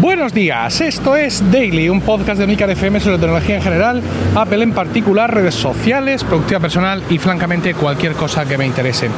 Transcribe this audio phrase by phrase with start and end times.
[0.00, 4.00] Buenos días, esto es Daily, un podcast de Milcar FM sobre tecnología en general,
[4.36, 9.08] Apple en particular, redes sociales, productividad personal y francamente cualquier cosa que me interese.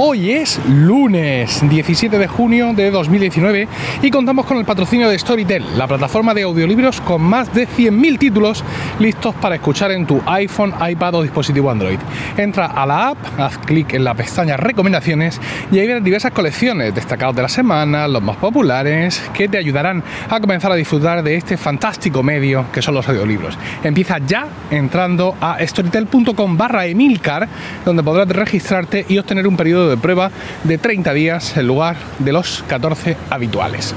[0.00, 3.66] Hoy es lunes 17 de junio de 2019
[4.00, 8.16] y contamos con el patrocinio de Storytel, la plataforma de audiolibros con más de 100.000
[8.16, 8.62] títulos
[9.00, 11.98] listos para escuchar en tu iPhone, iPad o dispositivo Android.
[12.36, 15.40] Entra a la app, haz clic en la pestaña Recomendaciones
[15.72, 20.04] y ahí verás diversas colecciones destacados de la semana, los más populares, que te ayudarán
[20.28, 23.58] a comenzar a disfrutar de este fantástico medio que son los audiolibros.
[23.82, 27.48] Empieza ya entrando a storytel.com barra Emilcar,
[27.84, 30.30] donde podrás registrarte y obtener un periodo de prueba
[30.64, 33.94] de 30 días en lugar de los 14 habituales.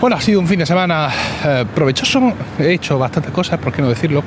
[0.00, 1.10] Bueno, ha sido un fin de semana
[1.44, 4.22] eh, provechoso, he hecho bastantes cosas, por qué no decirlo,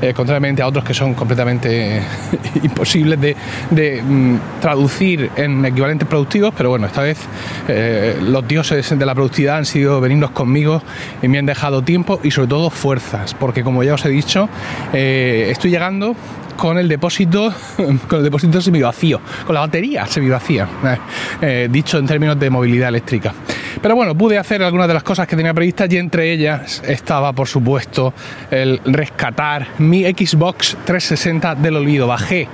[0.00, 2.00] eh, contrariamente a otros que son completamente
[2.62, 7.18] imposibles de, mm, traducir en equivalentes productivos, pero bueno, esta vez
[7.66, 10.77] eh, los dioses de la productividad han sido venirnos conmigo
[11.22, 14.48] y me han dejado tiempo y sobre todo fuerzas, porque como ya os he dicho,
[14.92, 16.16] estoy llegando
[16.58, 17.54] con el depósito,
[18.08, 20.98] con el depósito semivacío, con la batería semivacía, eh,
[21.40, 23.32] eh, dicho en términos de movilidad eléctrica.
[23.80, 27.32] Pero bueno, pude hacer algunas de las cosas que tenía previstas y entre ellas estaba,
[27.32, 28.12] por supuesto,
[28.50, 32.08] el rescatar mi Xbox 360 del olvido.
[32.08, 32.48] Bajé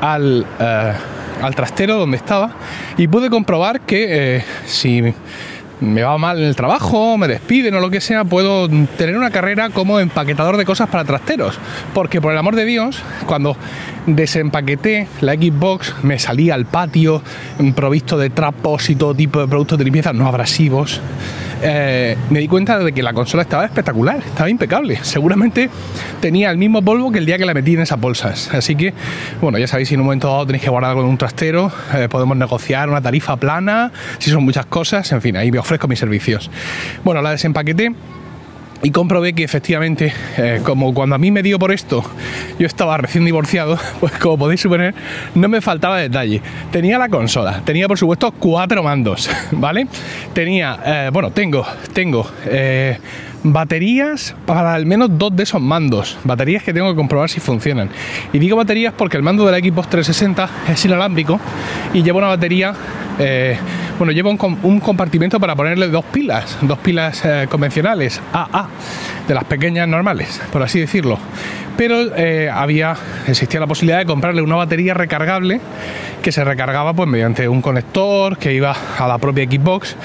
[0.00, 0.92] al, eh,
[1.40, 2.50] al trastero donde estaba
[2.96, 5.14] y pude comprobar que si
[5.80, 9.30] me va mal en el trabajo, me despiden o lo que sea, puedo tener una
[9.30, 11.58] carrera como empaquetador de cosas para trasteros.
[11.92, 13.56] Porque por el amor de Dios, cuando
[14.06, 17.22] desempaqueté la Xbox, me salí al patio
[17.74, 21.00] provisto de trapos y todo tipo de productos de limpieza no abrasivos.
[21.66, 24.98] Eh, me di cuenta de que la consola estaba espectacular, estaba impecable.
[25.00, 25.70] Seguramente
[26.20, 28.52] tenía el mismo polvo que el día que la metí en esas bolsas.
[28.52, 28.92] Así que,
[29.40, 32.06] bueno, ya sabéis, si en un momento dado tenéis que guardar en un trastero, eh,
[32.10, 35.98] podemos negociar una tarifa plana, si son muchas cosas, en fin, ahí me ofrezco mis
[35.98, 36.50] servicios.
[37.02, 37.94] Bueno, la desempaqueté
[38.82, 42.04] y comprobé que efectivamente, eh, como cuando a mí me dio por esto,
[42.58, 44.94] yo estaba recién divorciado, pues como podéis suponer,
[45.34, 46.42] no me faltaba detalle.
[46.70, 49.86] Tenía la consola, tenía por supuesto cuatro mandos, ¿vale?
[50.32, 52.98] Tenía, eh, bueno, tengo, tengo eh,
[53.42, 57.88] baterías para al menos dos de esos mandos, baterías que tengo que comprobar si funcionan.
[58.32, 61.40] Y digo baterías porque el mando de la Xbox 360 es inalámbrico
[61.92, 62.74] y lleva una batería
[63.98, 68.68] bueno, lleva un, compartimento para ponerle dos pilas, dos pilas eh, convencionales, AA,
[69.28, 71.18] de las pequeñas normales, por así decirlo.
[71.76, 72.96] Pero eh, había,
[73.26, 75.60] existía la posibilidad de comprarle una batería recargable
[76.22, 79.96] que se recargaba pues mediante un conector que iba a la propia Xbox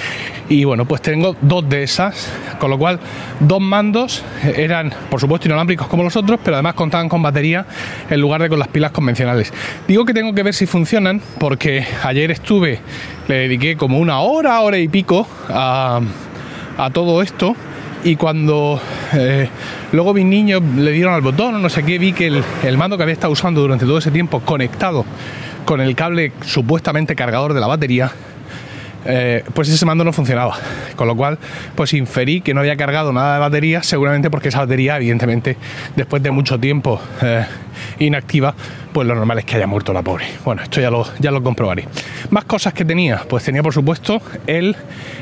[0.49, 2.29] y bueno pues tengo dos de esas
[2.59, 2.99] con lo cual
[3.39, 4.23] dos mandos
[4.55, 7.65] eran por supuesto inalámbricos como los otros pero además contaban con batería
[8.09, 9.51] en lugar de con las pilas convencionales.
[9.87, 12.79] Digo que tengo que ver si funcionan porque ayer estuve
[13.27, 16.01] le dediqué como una hora hora y pico a,
[16.93, 17.55] todo esto
[18.03, 18.79] y cuando
[19.13, 19.49] eh,
[19.91, 22.95] luego mis niños le dieron al botón no sé qué, vi que el, el, mando
[22.95, 25.05] que había estado usando durante todo ese tiempo conectado
[25.65, 28.11] con el cable supuestamente cargador de la batería,
[29.05, 30.57] eh, pues ese mando no funcionaba.
[30.95, 31.37] Con lo cual,
[31.75, 35.57] pues inferí que no había cargado nada de batería, seguramente porque esa batería, evidentemente,
[35.95, 37.45] después de mucho tiempo eh,
[37.99, 38.53] inactiva,
[38.93, 40.25] pues lo normal es que haya muerto la pobre.
[40.43, 41.85] Bueno, esto ya lo, ya lo comprobaré.
[42.29, 44.75] Más cosas que tenía, pues tenía por supuesto el,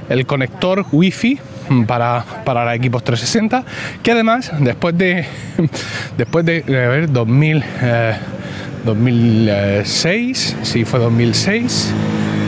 [0.09, 1.39] el conector wifi
[1.85, 3.63] para, para la Xbox 360,
[4.01, 5.25] que además, después de,
[6.17, 7.63] después de, a ver, 2000...
[8.85, 11.93] 2006, sí fue 2006,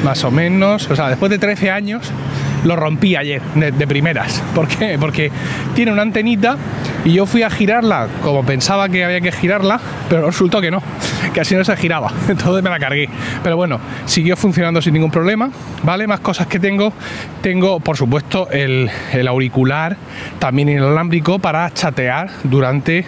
[0.04, 2.12] más o menos, o sea, después de 13 años
[2.64, 4.42] lo rompí ayer de, primeras.
[4.56, 4.98] ¿Por qué?
[5.00, 5.32] Porque
[5.76, 6.58] tiene una antenita
[7.06, 9.80] y yo fui a girarla como pensaba que había que girarla,
[10.10, 10.82] pero resultó que no,
[11.34, 12.12] que así no se giraba.
[12.28, 13.10] Entonces me la cargué.
[13.44, 15.50] Pero bueno, siguió funcionando sin ningún problema.
[15.84, 16.08] ¿Vale?
[16.08, 16.94] Más cosas que tengo.
[17.42, 19.96] Tengo, por supuesto, el, el auricular
[20.40, 23.06] también inalámbrico para chatear durante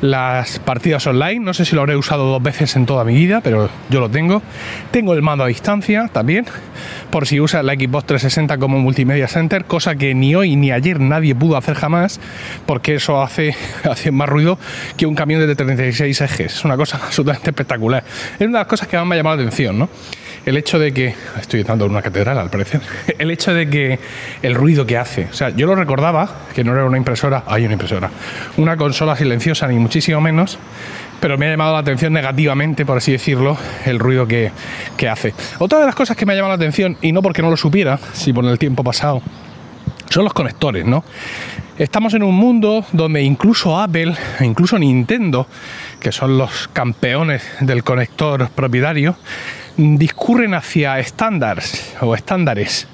[0.00, 1.40] las partidas online.
[1.40, 4.08] No sé si lo habré usado dos veces en toda mi vida, pero yo lo
[4.08, 4.42] tengo.
[4.90, 6.46] Tengo el mando a distancia también,
[7.10, 11.00] por si usa la Xbox 360 como multimedia center, cosa que ni hoy ni ayer
[11.00, 12.20] nadie pudo hacer jamás,
[12.66, 13.54] porque eso hace,
[13.84, 14.58] hace más ruido
[14.96, 16.54] que un camión de 36 ejes.
[16.56, 18.04] Es una cosa absolutamente espectacular.
[18.34, 19.88] Es una de las cosas que más me ha llamado la atención, ¿no?
[20.50, 21.14] El hecho de que.
[21.40, 22.80] Estoy dando una catedral al parecer.
[23.18, 23.98] El hecho de que
[24.42, 25.28] el ruido que hace.
[25.30, 27.44] O sea, yo lo recordaba, que no era una impresora.
[27.46, 28.10] Hay una impresora.
[28.56, 30.58] Una consola silenciosa, ni muchísimo menos.
[31.20, 34.50] Pero me ha llamado la atención negativamente, por así decirlo, el ruido que,
[34.96, 35.34] que hace.
[35.58, 37.56] Otra de las cosas que me ha llamado la atención, y no porque no lo
[37.56, 39.22] supiera, si por el tiempo pasado,
[40.08, 41.04] son los conectores, ¿no?
[41.78, 45.46] Estamos en un mundo donde incluso Apple, e incluso Nintendo,
[46.00, 49.16] que son los campeones del conector propietario,
[49.80, 52.86] discurren hacia estándares o estándares.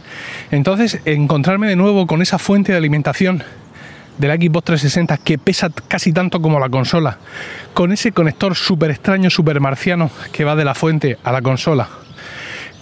[0.50, 3.42] Entonces, encontrarme de nuevo con esa fuente de alimentación
[4.18, 7.18] de la Xbox 360 que pesa casi tanto como la consola,
[7.74, 11.88] con ese conector súper extraño, súper marciano que va de la fuente a la consola,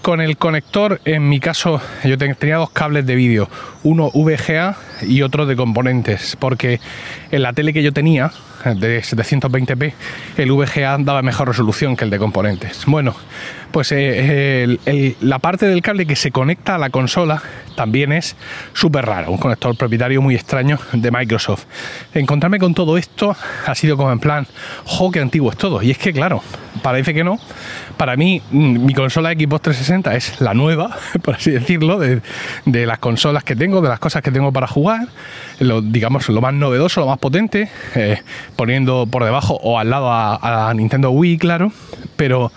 [0.04, 3.48] con el conector, en mi caso, yo tenía dos cables de vídeo,
[3.84, 6.78] uno VGA y otro de componentes, porque
[7.30, 8.30] en la tele que yo tenía,
[8.64, 9.92] de 720p,
[10.36, 12.84] el VGA daba mejor resolución que el de componentes.
[12.86, 13.14] Bueno,
[13.70, 17.42] pues eh, la parte del cable que se conecta a la consola
[17.74, 18.36] también es
[18.72, 21.64] súper raro, un conector propietario muy extraño de Microsoft.
[22.14, 24.46] Encontrarme con todo esto ha sido como en plan,
[24.84, 25.82] jo, qué antiguo es todo.
[25.82, 26.42] Y es que, claro,
[26.82, 27.38] parece que no.
[27.96, 32.20] Para mí, mm, mi consola Xbox 360 es la nueva, por así decirlo, de,
[32.64, 35.08] las consolas que tengo, de las cosas que tengo para jugar,
[35.58, 38.20] digamos, lo más novedoso, lo más potente, eh,
[38.56, 41.72] poniendo por debajo o al lado a Nintendo Wii, claro,
[42.16, 42.52] pero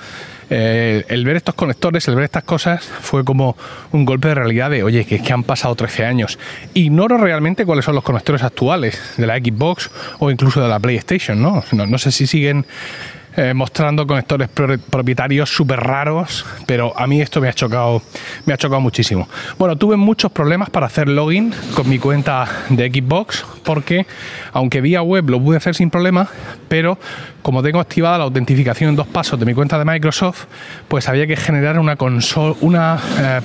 [0.49, 3.57] eh, el ver estos conectores, el ver estas cosas, fue como
[3.91, 6.39] un golpe de realidad de, oye, que es que han pasado 13 años.
[6.73, 9.89] Ignoro realmente cuáles son los conectores actuales de la Xbox
[10.19, 11.63] o incluso de la PlayStation, ¿no?
[11.73, 12.65] No, no sé si siguen
[13.38, 18.01] eh, mostrando conectores propietarios súper raros, pero a mí esto me ha chocado,
[18.48, 19.30] me ha chocado muchísimo.
[19.60, 24.07] Bueno, tuve muchos problemas para hacer login con mi cuenta de Xbox, porque
[24.54, 26.28] aunque vía web lo pude hacer sin problema,
[26.68, 26.98] pero
[27.44, 30.45] como tengo activada la autentificación en dos pasos de mi cuenta de Microsoft,
[30.88, 31.95] pues había que generar una
[32.62, 33.42] una, eh,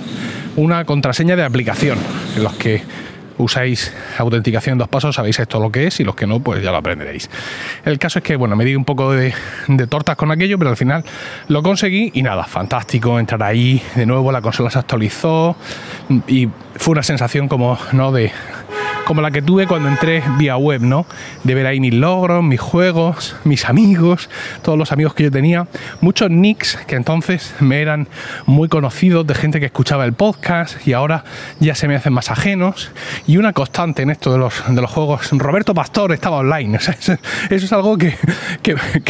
[0.56, 1.99] una contraseña de aplicación
[2.35, 2.83] en los que
[3.43, 6.62] usáis autenticación en dos pasos, sabéis esto lo que es y los que no, pues
[6.62, 7.29] ya lo aprenderéis.
[7.85, 9.35] El caso es que, bueno, me di un poco de,
[9.69, 11.05] de, tortas con aquello, pero al final
[11.49, 15.56] lo conseguí y nada, fantástico entrar ahí, de nuevo la consola se actualizó
[16.27, 18.12] y fue una sensación como, ¿no?
[18.12, 18.33] De
[19.04, 21.06] como la que tuve cuando entré vía web, ¿no?
[21.44, 24.28] De ver ahí mis logros, mis juegos, mis amigos,
[24.62, 25.66] todos los amigos que yo tenía,
[26.00, 28.08] muchos nicks que entonces me eran
[28.46, 31.25] muy conocidos de gente que escuchaba el podcast y ahora
[31.60, 32.90] ya se me hacen más ajenos.
[33.26, 36.76] Y una constante en esto de los, de los juegos, Roberto Pastor estaba online.
[36.78, 36.93] eso,
[37.50, 38.14] es algo que,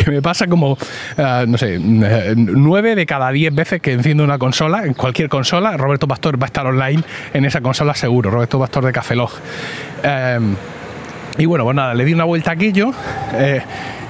[0.06, 0.78] me pasa como,
[1.16, 5.76] eh, no sé, nueve de cada diez veces que enciendo una consola, en cualquier consola,
[5.76, 7.02] Roberto Pastor va a estar online
[7.32, 9.30] en esa consola seguro, Roberto Pastor de Cafelog.
[10.02, 10.54] Em,
[11.38, 12.92] y bueno, pues nada, le di una vuelta a aquello.
[13.34, 13.62] Eh,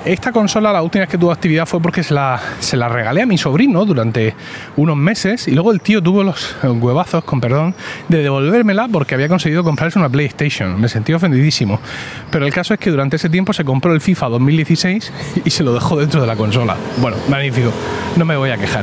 [0.05, 3.23] esta consola, la última vez que tuvo actividad fue porque se la, se la regalé
[3.23, 4.35] a mi sobrino durante
[4.77, 7.77] unos meses y luego el tío tuvo los huevazos, con perdón,
[8.09, 10.81] de devolvérmela porque había conseguido comprarse una PlayStation.
[10.81, 11.79] Me sentí ofendidísimo.
[12.33, 15.13] Pero el caso es que durante ese tiempo se compró el FIFA 2016
[15.45, 16.77] y se lo dejó dentro de la consola.
[17.01, 17.71] Bueno, magnífico,
[18.17, 18.83] no me voy a quejar.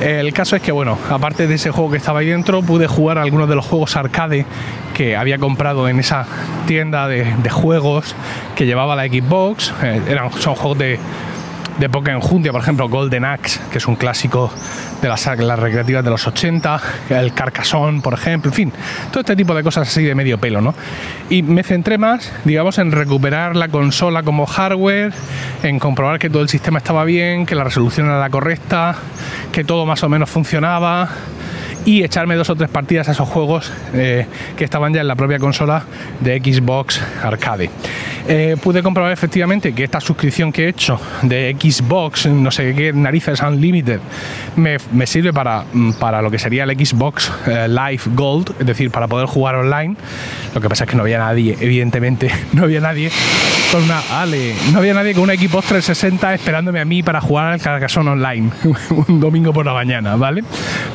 [0.00, 3.18] El caso es que, bueno, aparte de ese juego que estaba ahí dentro, pude jugar
[3.18, 4.44] algunos de los juegos arcade
[4.94, 6.26] que había comprado en esa
[6.66, 8.14] tienda de, juegos
[8.54, 9.72] que llevaba la Xbox.
[9.82, 10.98] Eh, eran, son juegos de,
[11.78, 14.52] de poca enjundia, por ejemplo, Golden Axe, que es un clásico
[15.02, 16.80] de las, las recreativas de los 80,
[17.10, 18.72] el Carcassonne, por ejemplo, en fin,
[19.10, 20.74] todo este tipo de cosas así de medio pelo, ¿no?
[21.30, 25.12] Y me centré más, digamos, en recuperar la consola como hardware,
[25.62, 28.96] en comprobar que todo el sistema estaba bien, que la resolución era la correcta,
[29.52, 31.08] que todo más o menos funcionaba
[31.84, 34.26] y echarme dos o tres partidas a esos juegos eh,
[34.56, 35.84] que estaban ya en la propia consola
[36.20, 37.70] de Xbox Arcade.
[38.26, 42.92] Eh, pude comprobar efectivamente que esta suscripción que he hecho de Xbox, no sé qué
[42.92, 44.00] narices Unlimited,
[44.56, 48.66] me, me sirve para, mm, para lo que sería el Xbox eh, Live Gold, es
[48.66, 49.96] decir, para poder jugar online.
[50.54, 53.10] Lo que pasa es que no había nadie, evidentemente, no había nadie
[53.70, 57.52] con una Ale, no había nadie con una Xbox 360 esperándome a mí para jugar
[57.52, 58.50] al Carcassonne online
[59.08, 60.42] un domingo por la mañana, ¿vale?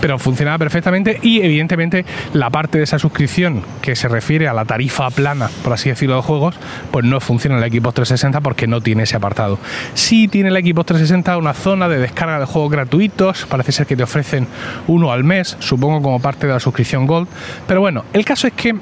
[0.02, 0.79] Pero funcionaba perfectamente
[1.22, 5.74] y evidentemente la parte de esa suscripción que se refiere a la tarifa plana, por
[5.74, 6.56] así decirlo, de juegos,
[6.92, 9.60] pues no funciona en la Xbox 360 porque no tiene ese apartado.
[9.94, 13.96] Sí tiene la Xbox 360 una zona de descarga de juegos gratuitos, parece ser que
[13.96, 14.48] te ofrecen
[14.88, 17.28] uno al mes, supongo como parte de la suscripción Gold,
[17.68, 18.76] pero bueno, el caso es que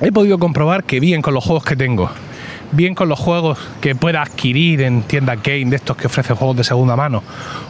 [0.00, 2.10] he podido comprobar que bien con los juegos que tengo,
[2.72, 6.56] bien con los juegos que pueda adquirir en tiendas game de estos que ofrecen juegos
[6.56, 7.22] de segunda mano,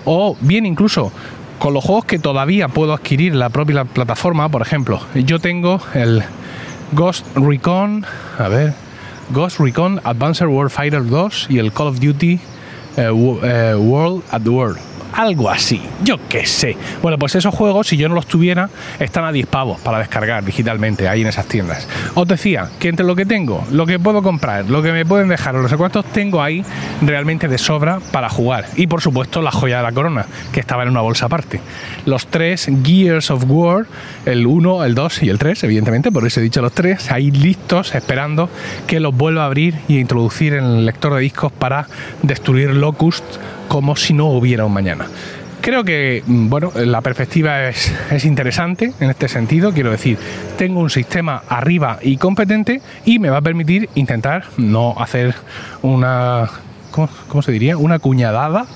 [0.05, 1.13] o bien incluso
[1.63, 5.81] con los juegos que todavía puedo adquirir en la propia plataforma, por ejemplo, yo tengo
[5.95, 6.25] el
[6.91, 8.05] Ghost Recon,
[8.37, 8.75] a ver,
[9.31, 12.41] Ghost Recon Advanced Warfighter 2 y el Call of Duty eh,
[12.97, 14.81] eh, World at World
[15.13, 16.77] algo así, yo qué sé.
[17.03, 20.45] Bueno, pues esos juegos, si yo no los tuviera, están a 10 pavos para descargar
[20.45, 21.89] digitalmente ahí en esas tiendas.
[22.15, 25.29] Os decía que entre lo que tengo, lo que puedo comprar, lo que me pueden
[25.29, 26.65] dejar, no sé cuántos tengo ahí
[27.03, 28.67] realmente de sobra para jugar.
[28.77, 31.61] Y por supuesto la joya de la corona, que estaba en una bolsa aparte.
[32.07, 33.87] Los tres Gears of War,
[34.25, 37.31] el 1, el 2 y el 3, evidentemente, por eso he dicho los tres, ahí
[37.31, 38.49] listos, esperando
[38.87, 41.87] que los vuelva a abrir y introducir en el lector de discos para
[42.23, 43.25] destruir Locust
[43.73, 45.07] como si no hubiera un mañana.
[45.63, 49.73] Creo que, mm, bueno, la perspectiva es, es interesante en este sentido.
[49.73, 50.19] Quiero decir,
[50.59, 55.35] tengo un sistema arriba y competente y me va a permitir intentar no hacer
[55.81, 56.51] una
[56.91, 57.79] ¿cómo, ¿cómo, se diría?
[57.79, 58.67] Una cuñadada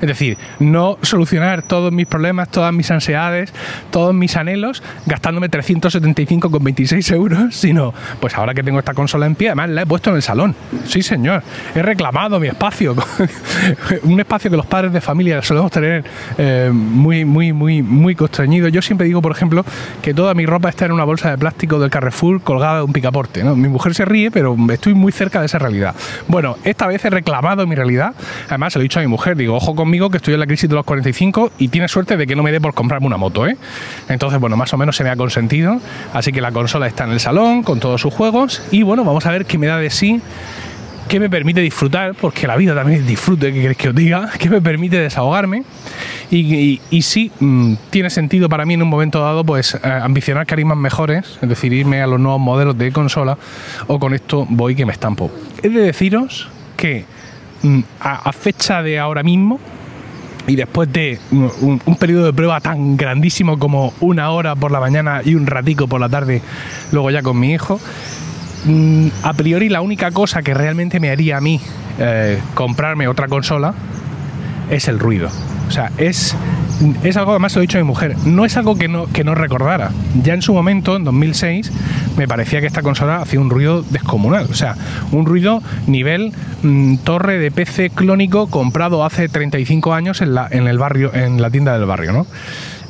[0.00, 3.52] Es decir, no solucionar todos mis problemas, todas mis ansiedades,
[3.90, 9.48] todos mis anhelos, gastándome 375,26 euros, sino, pues ahora que tengo esta consola en pie,
[9.48, 10.54] además la he puesto en el salón.
[10.84, 11.42] Sí, señor,
[11.74, 12.94] he reclamado mi espacio,
[14.02, 16.04] un espacio que los padres de familia solemos tener
[16.38, 18.68] eh, muy, muy, muy, muy constreñido.
[18.68, 19.64] Yo siempre digo, por ejemplo,
[20.02, 22.92] que toda mi ropa está en una bolsa de plástico del Carrefour colgada de un
[22.92, 23.42] picaporte.
[23.44, 25.94] Mi mujer se ríe, pero estoy muy cerca de esa realidad.
[26.28, 28.14] Bueno, esta vez he reclamado mi realidad.
[28.48, 30.46] Además, se lo he dicho a mi mujer, digo, ojo conmigo que estoy en la
[30.46, 33.16] crisis de los 45 y tiene suerte de que no me dé por comprarme una
[33.16, 33.56] moto, ¿eh?
[34.08, 35.80] Entonces, bueno, más o menos se me ha consentido.
[36.12, 39.26] Así que la consola está en el salón con todos sus juegos y bueno, vamos
[39.26, 40.20] a ver qué me da de sí
[41.08, 44.30] que me permite disfrutar, porque la vida también es disfrute, ¿qué queréis que os diga?
[44.38, 45.64] Que me permite desahogarme
[46.30, 50.46] y, y, sí, mm, tiene sentido para mí en un momento dado, pues eh, ambicionar
[50.46, 53.36] carismas mejores, es decir, irme a los nuevos modelos de consola
[53.88, 55.32] o con esto voy que me estampo.
[55.64, 57.04] He de deciros que
[57.62, 59.60] Mm, a, fecha de ahora mismo,
[60.46, 65.20] y después de un, periodo de prueba tan grandísimo como una hora por la mañana
[65.24, 66.40] y un ratico por la tarde,
[66.90, 67.78] luego ya con mi hijo,
[68.64, 71.60] mm, a priori la única cosa que realmente me haría a mí
[71.98, 73.74] eh, comprarme otra consola
[74.70, 75.28] es el ruido.
[75.68, 76.34] O sea, es,
[77.02, 79.24] es algo, además lo he dicho a mi mujer, no es algo que no, que
[79.24, 79.90] no recordara.
[80.22, 81.72] Ya en su momento, en 2006,
[82.16, 84.46] me parecía que esta consola hacía un ruido descomunal.
[84.50, 84.76] O sea,
[85.12, 86.32] un ruido nivel
[86.62, 91.40] mm, torre de PC clónico comprado hace 35 años en, la, en el barrio, en
[91.40, 92.26] la tienda del barrio, ¿no?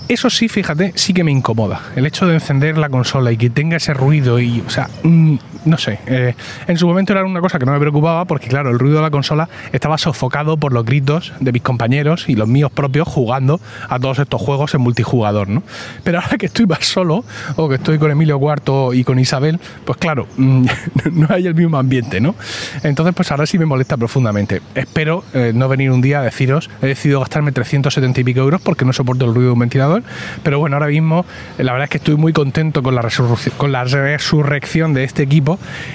[0.08, 1.82] Eso sí, fíjate, sí que me incomoda.
[1.94, 5.36] El hecho de encender la consola y que tenga ese ruido y, o sea, mm,
[5.64, 6.34] no sé, eh,
[6.66, 9.02] en su momento era una cosa que no me preocupaba porque, claro, el ruido de
[9.02, 13.60] la consola estaba sofocado por los gritos de mis compañeros y los míos propios jugando
[13.88, 15.62] a todos estos juegos en multijugador, ¿no?
[16.04, 17.24] Pero ahora que estoy más solo
[17.56, 21.78] o que estoy con Emilio Cuarto y con Isabel, pues claro, no hay el mismo
[21.78, 22.34] ambiente, ¿no?
[22.82, 24.62] Entonces, pues ahora sí me molesta profundamente.
[24.74, 28.60] Espero eh, no venir un día a deciros, he decidido gastarme 370 y pico euros
[28.60, 30.02] porque no soporto el ruido de un ventilador
[30.42, 31.24] pero bueno, ahora mismo
[31.58, 35.49] eh, la verdad es que estoy muy contento con la resurrección de este equipo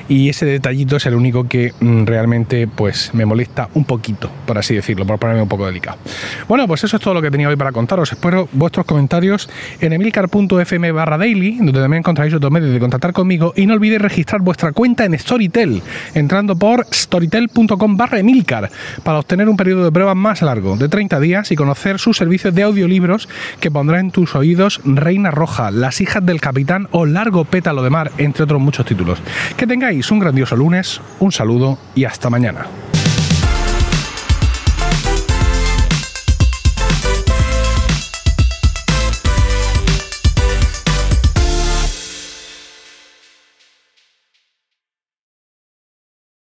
[0.09, 4.57] y ese detallito es el único que mm, realmente pues me molesta un poquito, por
[4.57, 5.97] así decirlo, por ponerme un poco delicado.
[6.47, 8.12] Bueno, pues eso es todo lo que tenía hoy para contaros.
[8.12, 13.53] Espero vuestros comentarios en emilcar.fm barra daily, donde también encontráis otros medios de contactar conmigo
[13.55, 15.81] y no olvidéis registrar vuestra cuenta en Storytel,
[16.13, 18.69] entrando por storytel.com barra emilcar
[19.03, 22.53] para obtener un periodo de prueba más largo, de 30 días y conocer sus servicios
[22.53, 23.27] de audiolibros
[23.59, 27.89] que pondrán en tus oídos Reina Roja, Las hijas del capitán o Largo pétalo de
[27.89, 29.19] mar, entre otros muchos títulos.
[29.58, 32.66] Que tengáis un grandioso lunes, un saludo y hasta mañana.